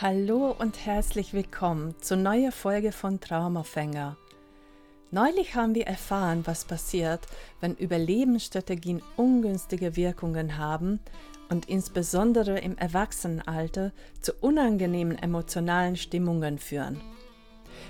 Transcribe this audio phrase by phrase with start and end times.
[0.00, 4.16] Hallo und herzlich willkommen zur neuen Folge von Traumafänger.
[5.12, 7.20] Neulich haben wir erfahren, was passiert,
[7.60, 10.98] wenn Überlebensstrategien ungünstige Wirkungen haben
[11.48, 17.00] und insbesondere im Erwachsenenalter zu unangenehmen emotionalen Stimmungen führen.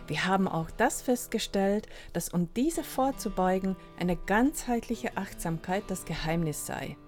[0.06, 6.98] Wir haben auch das festgestellt, dass um diese vorzubeugen, eine ganzheitliche Achtsamkeit das Geheimnis sei.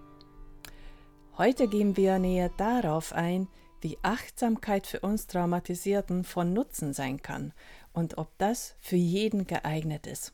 [1.36, 3.46] Heute gehen wir näher darauf ein,
[3.80, 7.52] wie Achtsamkeit für uns Traumatisierten von Nutzen sein kann
[7.92, 10.32] und ob das für jeden geeignet ist.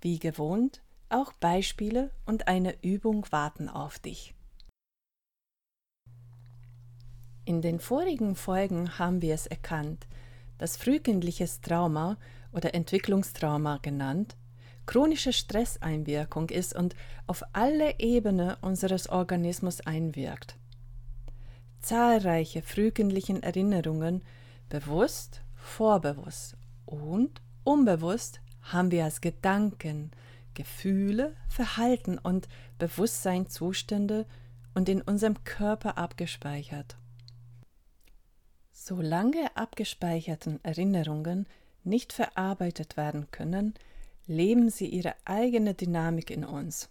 [0.00, 4.34] Wie gewohnt, auch Beispiele und eine Übung warten auf dich.
[7.44, 10.06] In den vorigen Folgen haben wir es erkannt,
[10.58, 12.16] dass frühkindliches Trauma
[12.52, 14.36] oder Entwicklungstrauma genannt
[14.86, 16.94] chronische Stresseinwirkung ist und
[17.26, 20.56] auf alle Ebenen unseres Organismus einwirkt
[21.80, 24.22] zahlreiche frühkindlichen Erinnerungen,
[24.68, 30.10] bewusst, vorbewusst und unbewusst, haben wir als Gedanken,
[30.54, 34.26] Gefühle, Verhalten und Bewusstseinszustände
[34.74, 36.96] und in unserem Körper abgespeichert.
[38.72, 41.46] Solange abgespeicherten Erinnerungen
[41.84, 43.74] nicht verarbeitet werden können,
[44.26, 46.90] leben sie ihre eigene Dynamik in uns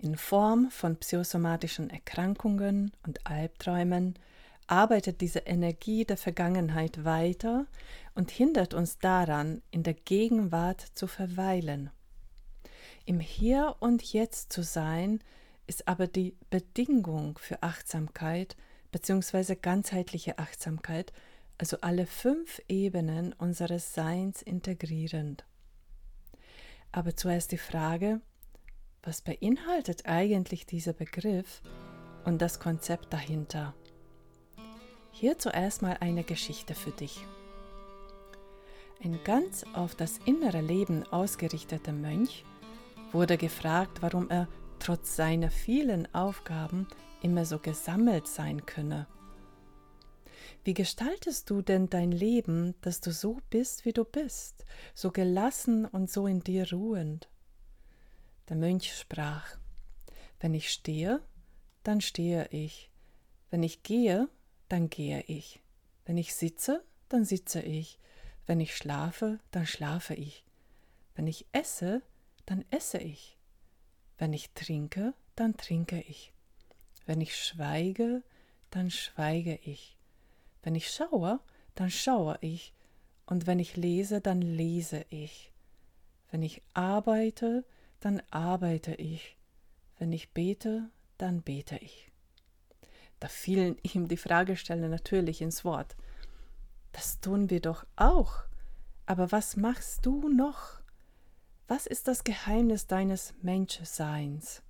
[0.00, 4.14] in Form von psychosomatischen Erkrankungen und Albträumen
[4.66, 7.66] arbeitet diese Energie der Vergangenheit weiter
[8.14, 11.90] und hindert uns daran, in der Gegenwart zu verweilen.
[13.04, 15.20] Im Hier und Jetzt zu sein,
[15.66, 18.56] ist aber die Bedingung für Achtsamkeit
[18.92, 19.56] bzw.
[19.56, 21.12] ganzheitliche Achtsamkeit,
[21.58, 25.44] also alle fünf Ebenen unseres Seins integrierend.
[26.92, 28.20] Aber zuerst die Frage,
[29.02, 31.62] was beinhaltet eigentlich dieser Begriff
[32.24, 33.74] und das Konzept dahinter?
[35.10, 37.24] Hier zuerst mal eine Geschichte für dich.
[39.02, 42.44] Ein ganz auf das innere Leben ausgerichteter Mönch
[43.12, 44.46] wurde gefragt, warum er
[44.78, 46.86] trotz seiner vielen Aufgaben
[47.22, 49.06] immer so gesammelt sein könne.
[50.64, 55.86] Wie gestaltest du denn dein Leben, dass du so bist, wie du bist, so gelassen
[55.86, 57.29] und so in dir ruhend?
[58.50, 59.56] Der Mönch sprach,
[60.40, 61.22] wenn ich stehe,
[61.84, 62.90] dann stehe ich,
[63.48, 64.28] wenn ich gehe,
[64.68, 65.60] dann gehe ich,
[66.04, 68.00] wenn ich sitze, dann sitze ich,
[68.46, 70.44] wenn ich schlafe, dann schlafe ich,
[71.14, 72.02] wenn ich esse,
[72.44, 73.38] dann esse ich,
[74.18, 76.32] wenn ich trinke, dann trinke ich,
[77.06, 78.24] wenn ich schweige,
[78.70, 79.96] dann schweige ich,
[80.64, 81.38] wenn ich schaue,
[81.76, 82.74] dann schaue ich,
[83.26, 85.52] und wenn ich lese, dann lese ich,
[86.32, 87.79] wenn ich arbeite, dann
[88.30, 89.36] arbeite ich.
[89.98, 92.10] Wenn ich bete, dann bete ich.
[93.20, 95.96] Da fielen ihm die Fragesteller natürlich ins Wort.
[96.92, 98.44] Das tun wir doch auch.
[99.06, 100.80] Aber was machst du noch?
[101.68, 104.62] Was ist das Geheimnis deines Menschseins?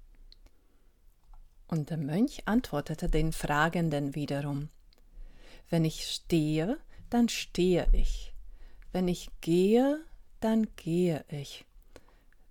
[1.67, 4.69] Und der Mönch antwortete den Fragenden wiederum.
[5.69, 6.79] Wenn ich stehe,
[7.11, 8.35] dann stehe ich.
[8.93, 10.05] Wenn ich gehe,
[10.41, 11.65] dann gehe ich.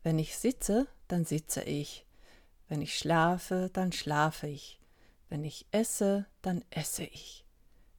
[0.03, 2.05] Wenn ich sitze, dann sitze ich.
[2.67, 4.79] Wenn ich schlafe, dann schlafe ich.
[5.27, 7.45] Wenn ich esse, dann esse ich.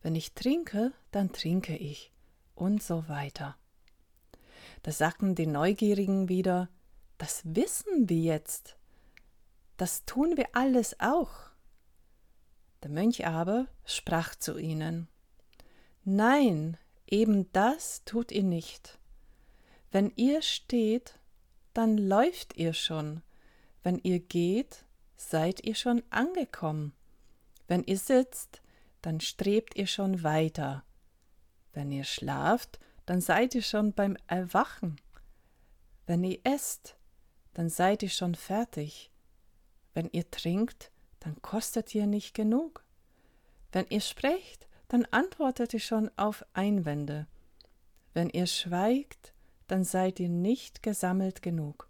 [0.02, 2.12] Wenn ich trinke, dann trinke ich.
[2.54, 3.56] Und so weiter.
[4.82, 6.68] Da sagten die Neugierigen wieder,
[7.18, 8.76] das wissen wir jetzt.
[9.76, 11.30] Das tun wir alles auch.
[12.82, 15.08] Der Mönch aber sprach zu ihnen,
[16.04, 18.98] Nein, eben das tut ihr nicht.
[19.90, 21.19] Wenn ihr steht,
[21.74, 23.22] dann läuft ihr schon.
[23.82, 24.84] Wenn ihr geht,
[25.16, 26.92] seid ihr schon angekommen.
[27.68, 28.60] Wenn ihr sitzt,
[29.02, 30.84] dann strebt ihr schon weiter.
[31.72, 35.00] Wenn ihr schlaft, dann seid ihr schon beim Erwachen.
[36.06, 36.96] Wenn ihr esst,
[37.54, 39.10] dann seid ihr schon fertig.
[39.94, 40.90] Wenn ihr trinkt,
[41.20, 42.84] dann kostet ihr nicht genug.
[43.72, 47.26] Wenn ihr sprecht, dann antwortet ihr schon auf Einwände.
[48.12, 49.32] Wenn ihr schweigt,
[49.70, 51.88] dann seid ihr nicht gesammelt genug.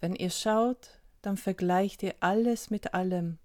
[0.00, 3.38] Wenn ihr schaut, dann vergleicht ihr alles mit allem.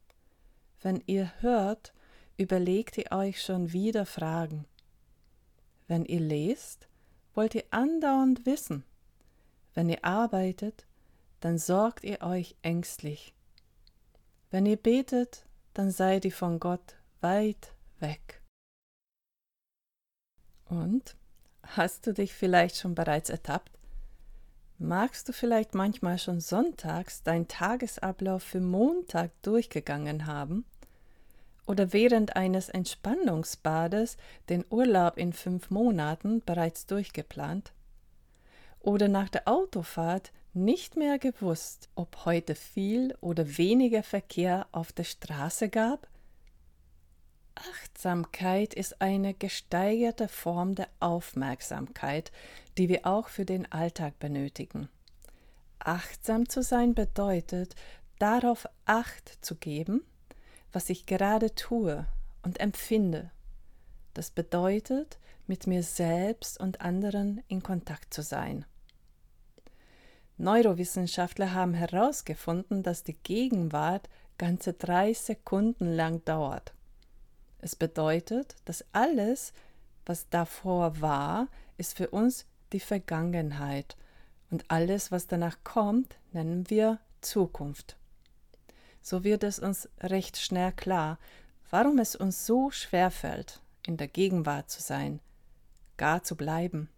[0.81, 1.94] Wenn ihr hört,
[2.38, 4.65] überlegt ihr euch schon wieder Fragen.
[5.88, 6.88] Wenn ihr lest,
[7.33, 8.85] wollt ihr andauernd wissen.
[9.73, 10.88] Wenn ihr arbeitet,
[11.41, 13.33] dann sorgt ihr euch ängstlich.
[14.51, 18.41] Wenn ihr betet, dann seid ihr von Gott weit weg.
[20.69, 21.17] Und
[21.75, 23.72] Hast du dich vielleicht schon bereits ertappt?
[24.80, 30.66] Magst du vielleicht manchmal schon sonntags deinen Tagesablauf für Montag durchgegangen haben?
[31.68, 34.18] oder während eines Entspannungsbades
[34.50, 37.74] den Urlaub in fünf Monaten bereits durchgeplant?
[38.80, 45.04] Oder nach der Autofahrt nicht mehr gewusst, ob heute viel oder weniger Verkehr auf der
[45.04, 46.08] Straße gab?
[47.57, 52.31] Achtsamkeit ist eine gesteigerte Form der Aufmerksamkeit,
[52.77, 54.89] die wir auch für den Alltag benötigen.
[55.80, 57.75] Achtsam zu sein bedeutet,
[58.19, 60.04] darauf Acht zu geben,
[60.71, 62.06] was ich gerade tue
[62.44, 63.31] und empfinde.
[64.13, 68.65] Das bedeutet, mit mir selbst und anderen in Kontakt zu sein.
[70.38, 76.74] Neurowissenschaftler haben herausgefunden, dass die Gegenwart ganze drei Sekunden lang dauert.
[77.59, 79.54] Es bedeutet, dass alles,
[80.06, 83.95] was davor war, ist für uns die Vergangenheit
[84.50, 87.98] und alles, was danach kommt, nennen wir Zukunft.
[89.01, 91.18] So wird es uns recht schnell klar,
[91.69, 95.19] warum es uns so schwer fällt, in der Gegenwart zu sein,
[95.98, 96.89] gar zu bleiben.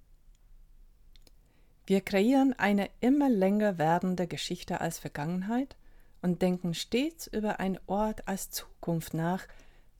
[1.86, 5.76] Wir kreieren eine immer länger werdende Geschichte als Vergangenheit
[6.22, 9.48] und denken stets über einen Ort als Zukunft nach,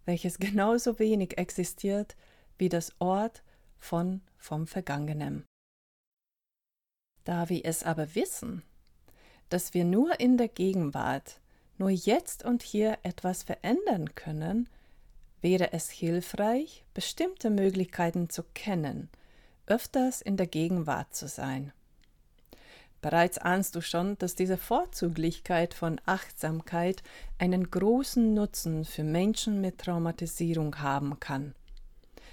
[0.10, 2.16] welches genauso wenig existiert
[2.58, 3.44] wie das Ort
[3.78, 5.46] von vom Vergangenen.
[7.26, 8.64] Da wir es aber wissen,
[9.50, 11.40] dass wir nur in der Gegenwart,
[11.78, 14.68] nur jetzt und hier etwas verändern können,
[15.42, 19.10] wäre es hilfreich, bestimmte Möglichkeiten zu kennen,
[19.68, 21.72] öfters in der Gegenwart zu sein.
[23.02, 27.02] Bereits ahnst du schon, dass diese Vorzüglichkeit von Achtsamkeit
[27.38, 31.56] einen großen Nutzen für Menschen mit Traumatisierung haben kann.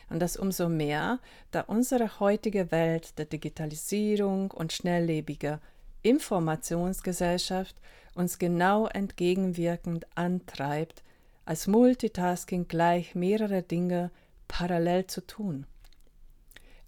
[0.09, 1.21] Und das umso mehr,
[1.51, 5.61] da unsere heutige Welt der Digitalisierung und schnelllebiger
[6.03, 7.77] Informationsgesellschaft
[8.15, 11.03] uns genau entgegenwirkend antreibt,
[11.45, 14.11] als Multitasking gleich mehrere Dinge
[14.49, 15.67] parallel zu tun.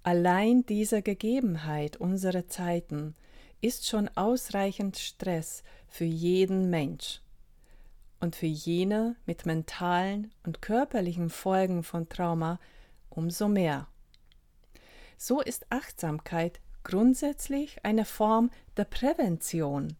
[0.02, 3.14] Allein diese Gegebenheit unserer Zeiten
[3.60, 7.20] ist schon ausreichend Stress für jeden Mensch.
[8.20, 12.58] Und für jene mit mentalen und körperlichen Folgen von Trauma
[13.10, 13.86] umso mehr.
[15.16, 19.96] So ist Achtsamkeit grundsätzlich eine Form der Prävention,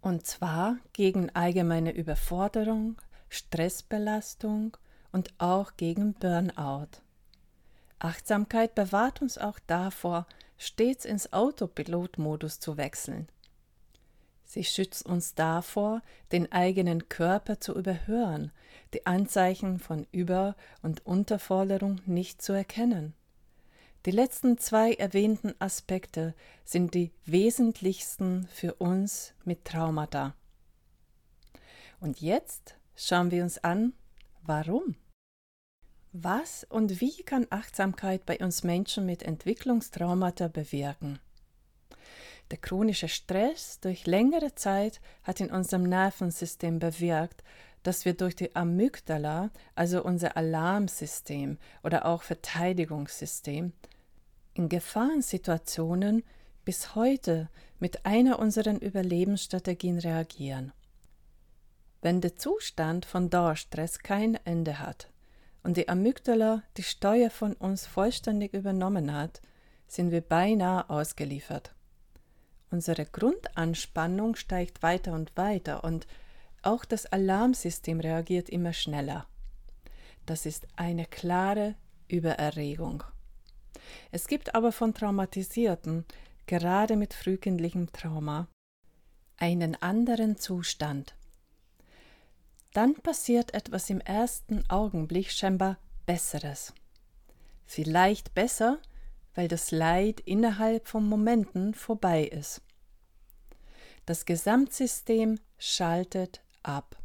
[0.00, 2.96] und zwar gegen allgemeine Überforderung,
[3.28, 4.76] Stressbelastung
[5.12, 6.88] und auch gegen Burnout.
[7.98, 10.26] Achtsamkeit bewahrt uns auch davor,
[10.60, 13.28] stets ins Autopilotmodus zu wechseln.
[14.44, 16.02] Sie schützt uns davor,
[16.32, 18.52] den eigenen Körper zu überhören,
[18.92, 23.14] die Anzeichen von Über- und Unterforderung nicht zu erkennen.
[24.04, 26.34] Die letzten zwei erwähnten Aspekte
[26.64, 30.34] sind die wesentlichsten für uns mit Traumata.
[32.00, 33.94] Und jetzt schauen wir uns an,
[34.42, 34.94] warum.
[36.12, 41.20] Was und wie kann Achtsamkeit bei uns Menschen mit Entwicklungstraumata bewirken?
[42.50, 47.44] Der chronische Stress durch längere Zeit hat in unserem Nervensystem bewirkt,
[47.84, 53.72] dass wir durch die Amygdala, also unser Alarmsystem oder auch Verteidigungssystem,
[54.54, 56.24] in Gefahrensituationen
[56.64, 57.48] bis heute
[57.78, 60.72] mit einer unserer Überlebensstrategien reagieren.
[62.02, 65.09] Wenn der Zustand von Dauerstress kein Ende hat,
[65.62, 69.40] und die Amygdala die Steuer von uns vollständig übernommen hat,
[69.86, 71.74] sind wir beinahe ausgeliefert.
[72.70, 76.06] Unsere Grundanspannung steigt weiter und weiter und
[76.62, 79.26] auch das Alarmsystem reagiert immer schneller.
[80.26, 81.74] Das ist eine klare
[82.06, 83.02] Übererregung.
[84.12, 86.04] Es gibt aber von Traumatisierten,
[86.46, 88.46] gerade mit frühkindlichem Trauma,
[89.36, 91.14] einen anderen Zustand
[92.72, 96.72] dann passiert etwas im ersten Augenblick scheinbar Besseres.
[97.66, 98.78] Vielleicht besser,
[99.34, 102.62] weil das Leid innerhalb von Momenten vorbei ist.
[104.06, 106.96] Das Gesamtsystem schaltet ab.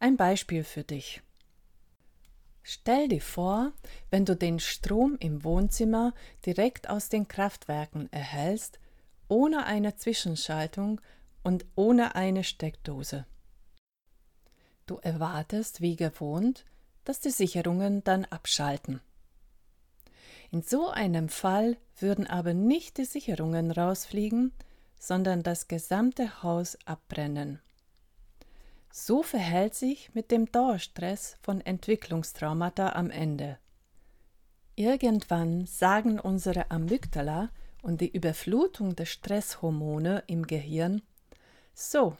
[0.00, 1.22] Ein Beispiel für dich.
[2.62, 3.72] Stell dir vor,
[4.10, 6.14] wenn du den Strom im Wohnzimmer
[6.46, 8.80] direkt aus den Kraftwerken erhältst,
[9.28, 11.00] ohne eine Zwischenschaltung
[11.42, 13.26] und ohne eine Steckdose.
[14.86, 16.64] Du erwartest, wie gewohnt,
[17.04, 19.00] dass die Sicherungen dann abschalten.
[20.50, 24.52] In so einem Fall würden aber nicht die Sicherungen rausfliegen,
[24.98, 27.60] sondern das gesamte Haus abbrennen.
[28.90, 33.58] So verhält sich mit dem Dauerstress von Entwicklungstraumata am Ende.
[34.76, 37.50] Irgendwann sagen unsere Amygdala
[37.82, 41.02] und die Überflutung der Stresshormone im Gehirn:
[41.74, 42.16] So,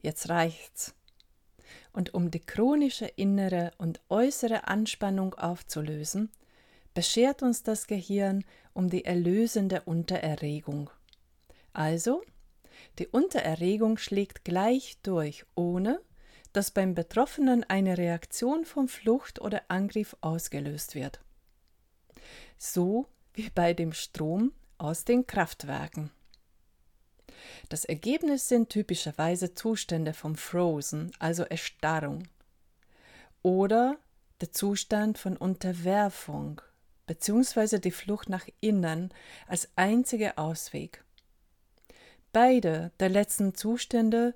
[0.00, 0.94] jetzt reicht's
[1.92, 6.30] und um die chronische innere und äußere Anspannung aufzulösen,
[6.94, 10.90] beschert uns das Gehirn um die erlösende Untererregung.
[11.72, 12.22] Also,
[12.98, 16.00] die Untererregung schlägt gleich durch, ohne
[16.52, 21.20] dass beim Betroffenen eine Reaktion von Flucht oder Angriff ausgelöst wird.
[22.58, 26.10] So wie bei dem Strom aus den Kraftwerken.
[27.68, 32.28] Das Ergebnis sind typischerweise Zustände von Frozen, also Erstarrung,
[33.42, 33.96] oder
[34.40, 36.60] der Zustand von Unterwerfung
[37.06, 37.78] bzw.
[37.78, 39.12] die Flucht nach innen
[39.46, 41.04] als einziger Ausweg.
[42.32, 44.34] Beide der letzten Zustände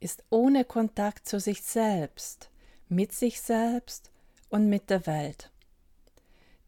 [0.00, 2.50] ist ohne Kontakt zu sich selbst,
[2.88, 4.10] mit sich selbst
[4.48, 5.50] und mit der Welt.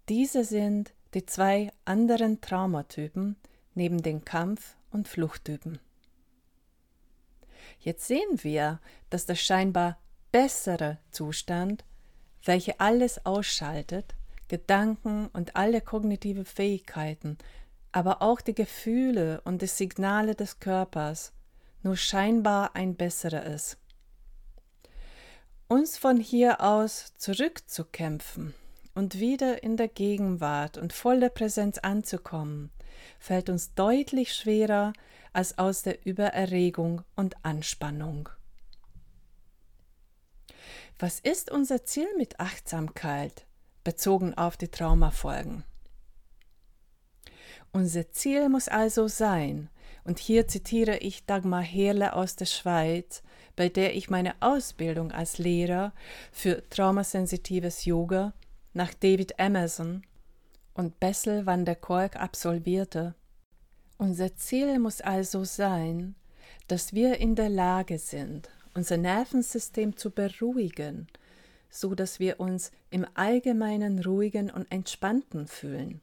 [0.09, 3.37] Diese sind die zwei anderen Traumatypen
[3.75, 5.79] neben den Kampf- und Fluchttypen.
[7.79, 9.99] Jetzt sehen wir, dass der scheinbar
[10.33, 11.85] bessere Zustand,
[12.45, 14.15] welcher alles ausschaltet,
[14.49, 17.39] Gedanken und alle kognitive Fähigkeiten,
[17.93, 21.33] aber auch die Gefühle und die Signale des Körpers,
[21.83, 23.79] nur scheinbar ein besserer ist.
[25.69, 28.55] Uns von hier aus zurückzukämpfen
[28.95, 32.71] und wieder in der Gegenwart und voller Präsenz anzukommen,
[33.19, 34.93] fällt uns deutlich schwerer
[35.33, 38.29] als aus der Übererregung und Anspannung.
[40.99, 43.47] Was ist unser Ziel mit Achtsamkeit
[43.83, 45.65] bezogen auf die Traumafolgen?
[47.73, 49.69] Unser Ziel muss also sein,
[50.05, 53.23] und hier zitiere ich Dagmar Herle aus der Schweiz,
[53.57, 55.93] bei der ich meine Ausbildung als Lehrer
[56.31, 58.33] für traumasensitives Yoga
[58.73, 60.03] nach David Emerson
[60.75, 63.15] und Bessel van der Kolk absolvierte.
[63.97, 66.17] Unser Ziel muss also sein,
[66.69, 71.07] dass wir in der Lage sind, unser Nervensystem zu beruhigen,
[71.71, 76.01] so dass wir uns im Allgemeinen ruhigen und entspannten fühlen.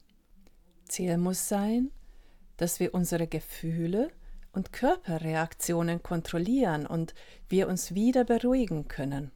[0.87, 1.91] Ziel muss sein,
[2.57, 4.09] dass wir unsere Gefühle
[4.53, 7.13] und Körperreaktionen kontrollieren und
[7.49, 9.31] wir uns wieder beruhigen können.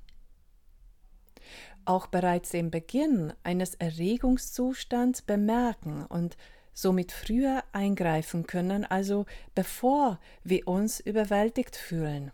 [1.85, 6.35] Auch bereits den Beginn eines Erregungszustands bemerken und
[6.73, 12.31] somit früher eingreifen können, also bevor wir uns überwältigt fühlen.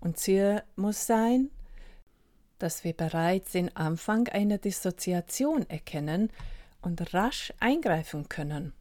[0.00, 1.50] Und Ziel muss sein,
[2.58, 6.30] dass wir bereits den Anfang einer Dissoziation erkennen
[6.82, 8.72] und rasch eingreifen können.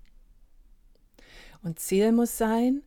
[1.63, 2.83] Und Ziel muss sein,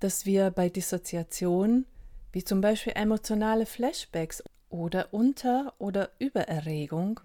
[0.00, 1.86] dass wir bei Dissoziation,
[2.32, 7.20] wie zum Beispiel emotionale Flashbacks oder Unter- oder Übererregung,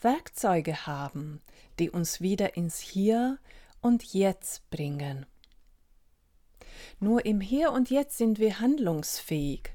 [0.00, 1.40] Werkzeuge haben,
[1.78, 3.38] die uns wieder ins Hier
[3.80, 5.26] und Jetzt bringen.
[7.00, 9.70] Nur im Hier und Jetzt sind wir handlungsfähig.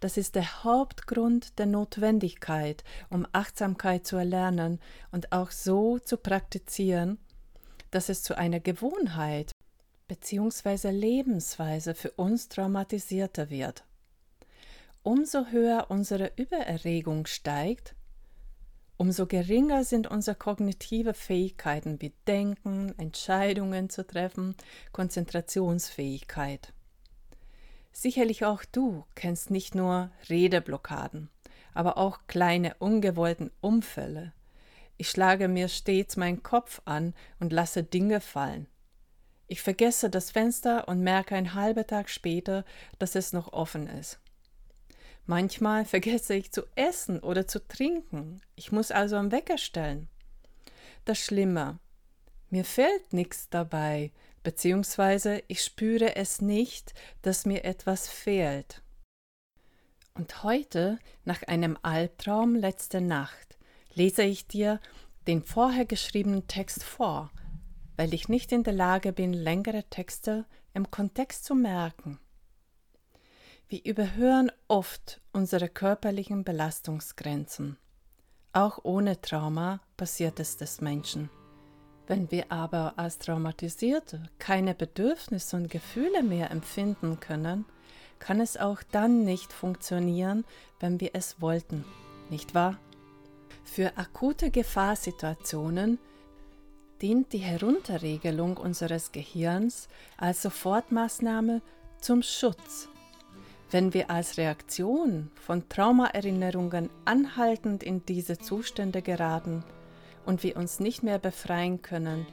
[0.00, 7.18] Das ist der Hauptgrund der Notwendigkeit, um Achtsamkeit zu erlernen und auch so zu praktizieren,
[7.90, 9.50] dass es zu einer Gewohnheit
[10.06, 10.90] bzw.
[10.90, 13.84] Lebensweise für uns traumatisierter wird.
[15.08, 17.94] Umso höher unsere Übererregung steigt,
[18.98, 24.54] umso geringer sind unsere kognitive Fähigkeiten wie Denken, Entscheidungen zu treffen,
[24.92, 26.74] Konzentrationsfähigkeit.
[27.90, 31.30] Sicherlich auch du kennst nicht nur Redeblockaden,
[31.72, 34.34] aber auch kleine ungewollten Umfälle,
[34.98, 38.66] ich schlage mir stets meinen Kopf an und lasse Dinge fallen.
[39.46, 42.66] Ich vergesse das Fenster und merke einen halben Tag später,
[42.98, 44.20] dass es noch offen ist.
[45.30, 48.40] Manchmal vergesse ich zu essen oder zu trinken.
[48.56, 50.08] Ich muss also am Wecker stellen.
[51.04, 51.78] Das Schlimme,
[52.48, 54.10] mir fällt nichts dabei,
[54.42, 58.82] beziehungsweise ich spüre es nicht, dass mir etwas fehlt.
[60.14, 63.58] Und heute, nach einem Albtraum letzte Nacht,
[63.92, 64.80] lese ich dir
[65.26, 67.30] den vorher geschriebenen Text vor,
[67.96, 72.18] weil ich nicht in der Lage bin, längere Texte im Kontext zu merken.
[73.70, 77.76] Wir überhören oft unsere körperlichen Belastungsgrenzen.
[78.54, 81.28] Auch ohne Trauma passiert es des Menschen.
[82.06, 87.66] Wenn wir aber als Traumatisierte keine Bedürfnisse und Gefühle mehr empfinden können,
[88.18, 90.46] kann es auch dann nicht funktionieren,
[90.80, 91.84] wenn wir es wollten,
[92.30, 92.78] nicht wahr?
[93.64, 95.98] Für akute Gefahrsituationen
[97.02, 101.60] dient die Herunterregelung unseres Gehirns als Sofortmaßnahme
[102.00, 102.88] zum Schutz.
[103.70, 109.62] Wenn wir als Reaktion von Traumaerinnerungen anhaltend in diese Zustände geraten
[110.24, 112.26] und wir uns nicht mehr befreien können,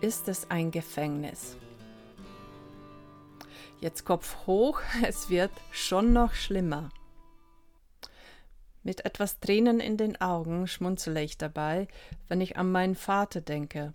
[0.00, 1.56] ist es ein Gefängnis.
[3.80, 6.90] Jetzt Kopf hoch, es wird schon noch schlimmer.
[8.82, 11.86] Mit etwas Tränen in den Augen schmunzele ich dabei,
[12.26, 13.92] wenn ich an meinen Vater denke,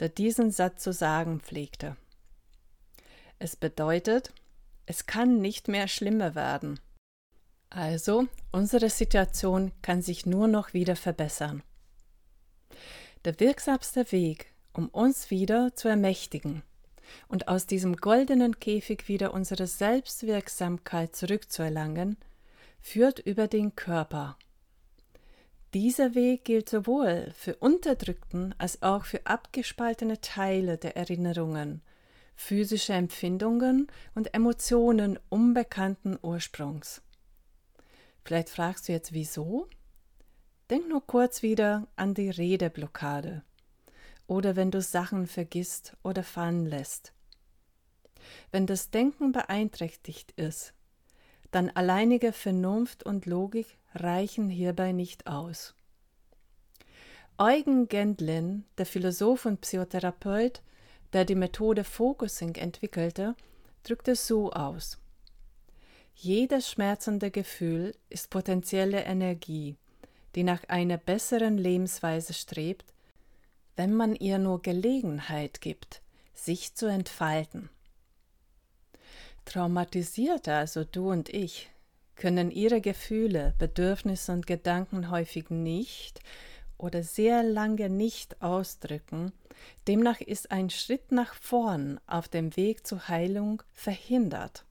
[0.00, 1.96] der diesen Satz zu sagen pflegte.
[3.38, 4.34] Es bedeutet,
[4.86, 6.80] es kann nicht mehr schlimmer werden.
[7.70, 11.62] Also, unsere Situation kann sich nur noch wieder verbessern.
[13.24, 16.62] Der wirksamste Weg, um uns wieder zu ermächtigen
[17.28, 22.16] und aus diesem goldenen Käfig wieder unsere Selbstwirksamkeit zurückzuerlangen,
[22.80, 24.38] führt über den Körper.
[25.74, 31.82] Dieser Weg gilt sowohl für unterdrückten als auch für abgespaltene Teile der Erinnerungen,
[32.36, 37.02] physische Empfindungen und Emotionen unbekannten Ursprungs.
[38.24, 39.68] Vielleicht fragst du jetzt wieso?
[40.70, 43.42] Denk nur kurz wieder an die Redeblockade
[44.26, 47.12] oder wenn du Sachen vergisst oder fallen lässt.
[48.50, 50.74] Wenn das Denken beeinträchtigt ist,
[51.52, 55.74] dann alleinige Vernunft und Logik reichen hierbei nicht aus.
[57.38, 60.62] Eugen Gendlin, der Philosoph und Psychotherapeut,
[61.12, 63.34] der die Methode Focusing entwickelte,
[63.82, 64.98] drückt es so aus.
[66.14, 69.76] Jedes schmerzende Gefühl ist potenzielle Energie,
[70.34, 72.92] die nach einer besseren Lebensweise strebt,
[73.76, 76.00] wenn man ihr nur Gelegenheit gibt,
[76.34, 77.68] sich zu entfalten.
[79.44, 81.70] Traumatisierte, also du und ich,
[82.16, 86.20] können ihre Gefühle, Bedürfnisse und Gedanken häufig nicht
[86.78, 89.32] oder sehr lange nicht ausdrücken,
[89.86, 94.64] demnach ist ein Schritt nach vorn auf dem Weg zur Heilung verhindert.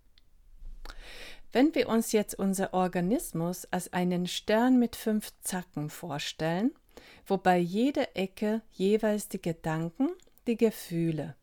[1.52, 6.72] Wenn wir uns jetzt unser Organismus als einen Stern mit fünf Zacken vorstellen,
[7.26, 10.10] wobei jede Ecke jeweils die Gedanken,
[10.48, 11.36] die Gefühle,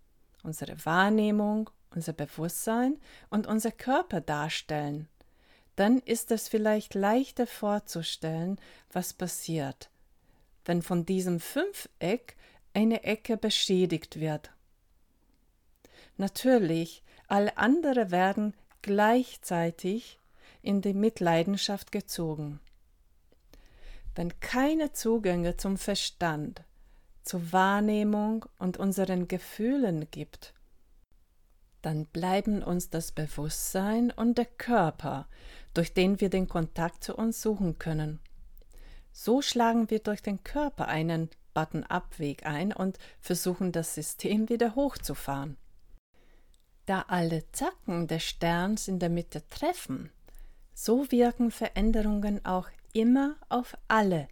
[0.42, 2.98] unsere Wahrnehmung, unser Bewusstsein
[3.30, 5.08] und unser Körper darstellen,
[5.76, 8.60] dann ist es vielleicht leichter vorzustellen,
[8.92, 9.90] was passiert,
[10.64, 12.36] wenn von diesem Fünfeck
[12.74, 14.50] eine Ecke beschädigt wird.
[16.16, 20.20] Natürlich, alle andere werden gleichzeitig
[20.62, 22.60] in die Mitleidenschaft gezogen.
[24.14, 26.64] Wenn keine Zugänge zum Verstand,
[27.22, 30.54] zur Wahrnehmung und unseren Gefühlen gibt,
[31.80, 35.28] dann bleiben uns das Bewusstsein und der Körper,
[35.74, 38.20] durch den wir den Kontakt zu uns suchen können.
[39.12, 45.56] So schlagen wir durch den Körper einen Button-Up-Weg ein und versuchen das System wieder hochzufahren.
[46.86, 50.10] Da alle Zacken des Sterns in der Mitte treffen,
[50.74, 54.28] so wirken Veränderungen auch immer auf alle.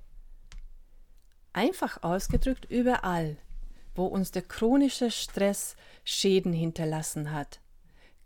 [1.52, 3.36] Einfach ausgedrückt überall,
[3.94, 7.60] wo uns der chronische Stress Schäden hinterlassen hat,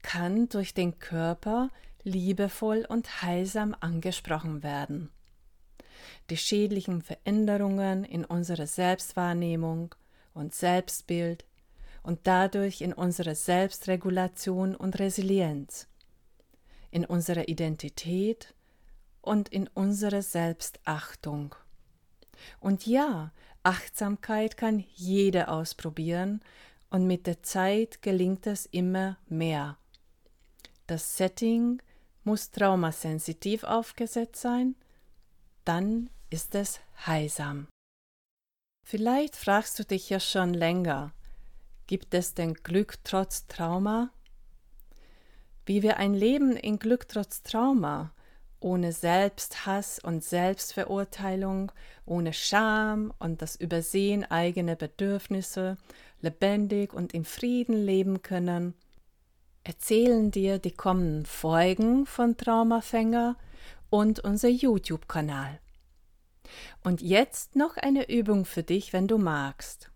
[0.03, 1.71] kann durch den Körper
[2.03, 5.11] liebevoll und heilsam angesprochen werden.
[6.31, 9.95] Die schädlichen Veränderungen in unserer Selbstwahrnehmung
[10.33, 11.45] und Selbstbild
[12.03, 15.89] und dadurch in unserer Selbstregulation und Resilienz,
[16.91, 18.55] in unserer Identität
[19.21, 21.55] und in unserer Selbstachtung.
[22.61, 26.41] Und ja, Achtsamkeit kann jeder ausprobieren
[26.91, 29.79] und mit der Zeit gelingt es immer mehr.
[30.87, 31.81] Das Setting
[32.25, 34.75] muss traumasensitiv aufgesetzt sein,
[35.65, 37.69] dann ist es heilsam.
[38.87, 41.13] Vielleicht fragst du dich ja schon länger,
[41.87, 44.11] gibt es denn Glück trotz Trauma?
[45.67, 48.13] Wie wir ein Leben in Glück trotz Trauma
[48.65, 51.71] ohne Selbsthass und Selbstverurteilung,
[52.07, 55.77] ohne Scham und das Übersehen eigener Bedürfnisse
[56.23, 58.73] lebendig und im Frieden leben können,
[59.65, 63.37] erzählen dir die kommenden Folgen von Traumafänger
[63.95, 65.61] und unser YouTube-Kanal.
[66.83, 69.89] Und jetzt noch eine Übung für dich, wenn du magst.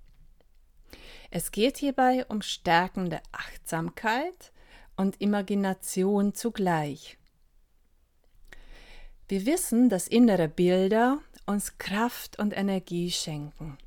[1.33, 4.53] Es geht hierbei um stärkende Achtsamkeit
[4.95, 7.19] und Imagination zugleich.
[9.27, 13.79] Wir wissen, dass innere Bilder uns Kraft und Energie schenken.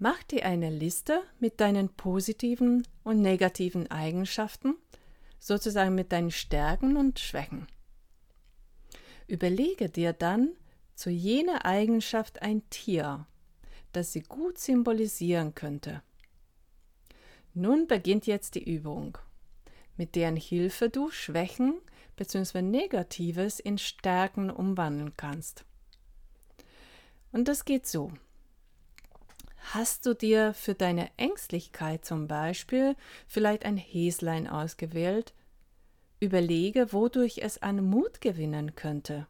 [0.00, 4.74] Mach dir eine Liste mit deinen positiven und negativen Eigenschaften,
[5.38, 7.68] sozusagen mit deinen Stärken und Schwächen.
[9.28, 10.50] Überlege dir dann
[10.94, 13.26] zu jener Eigenschaft ein Tier,
[13.92, 16.02] das sie gut symbolisieren könnte.
[17.54, 19.18] Nun beginnt jetzt die Übung,
[19.96, 21.80] mit deren Hilfe du Schwächen
[22.16, 22.62] bzw.
[22.62, 25.64] Negatives in Stärken umwandeln kannst.
[27.32, 28.12] Und das geht so.
[29.72, 32.94] Hast du dir für deine Ängstlichkeit zum Beispiel
[33.26, 35.34] vielleicht ein Häslein ausgewählt?
[36.18, 39.26] Überlege, wodurch es an Mut gewinnen könnte.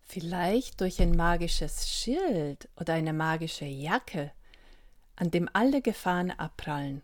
[0.00, 4.32] Vielleicht durch ein magisches Schild oder eine magische Jacke,
[5.16, 7.02] an dem alle Gefahren abprallen.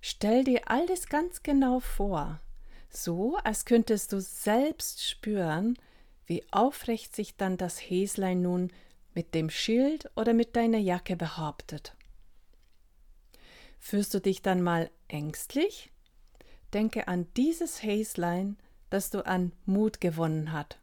[0.00, 2.40] Stell dir alles ganz genau vor,
[2.90, 5.76] so als könntest du selbst spüren,
[6.26, 8.70] wie aufrecht sich dann das Häslein nun
[9.14, 11.96] mit dem Schild oder mit deiner Jacke behauptet.
[13.80, 15.90] Fühlst du dich dann mal ängstlich?
[16.74, 18.56] Denke an dieses Häslein,
[18.90, 20.78] das du an Mut gewonnen hat.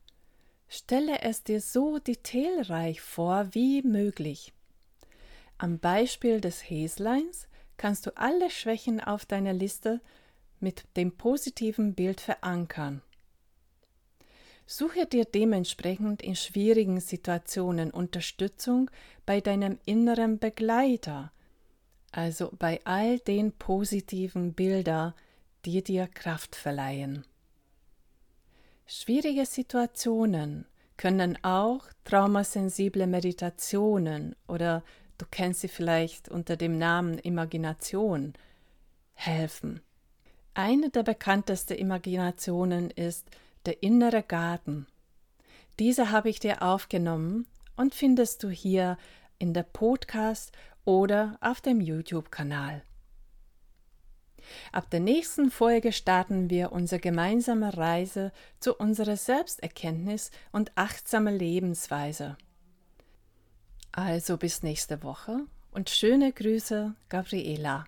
[0.68, 4.54] Stelle es dir so detailreich vor wie möglich.
[5.58, 10.02] Am Beispiel des Häsleins kannst du alle Schwächen auf deiner Liste
[10.60, 13.02] mit dem positiven Bild verankern.
[14.66, 18.90] Suche dir dementsprechend in schwierigen Situationen Unterstützung
[19.26, 21.32] bei deinem inneren Begleiter,
[22.12, 25.14] also bei all den positiven Bildern,
[25.66, 27.26] die dir Kraft verleihen.
[28.86, 30.66] Schwierige Situationen
[30.98, 34.84] können auch traumasensible Meditationen oder
[35.18, 38.34] du kennst sie vielleicht unter dem Namen Imagination
[39.14, 39.82] helfen.
[40.54, 43.28] Eine der bekanntesten Imaginationen ist
[43.66, 44.88] der innere Garten.
[45.80, 48.98] Diese habe ich dir aufgenommen und findest du hier
[49.40, 50.52] in der Podcast
[50.86, 52.84] oder auf dem YouTube-Kanal.
[54.72, 62.38] Ab der nächsten Folge starten wir unsere gemeinsame Reise zu unserer Selbsterkenntnis und achtsamer Lebensweise.
[63.92, 67.86] Also bis nächste Woche und schöne Grüße, Gabriela.